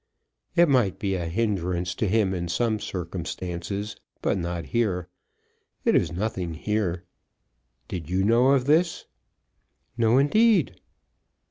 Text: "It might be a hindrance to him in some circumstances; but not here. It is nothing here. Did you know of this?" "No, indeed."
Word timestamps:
"It 0.55 0.67
might 0.67 0.97
be 0.97 1.13
a 1.13 1.27
hindrance 1.27 1.93
to 1.93 2.07
him 2.07 2.33
in 2.33 2.47
some 2.47 2.79
circumstances; 2.79 3.95
but 4.23 4.35
not 4.35 4.65
here. 4.65 5.09
It 5.85 5.95
is 5.95 6.11
nothing 6.11 6.55
here. 6.55 7.03
Did 7.87 8.09
you 8.09 8.23
know 8.23 8.47
of 8.47 8.65
this?" 8.65 9.05
"No, 9.99 10.17
indeed." 10.17 10.81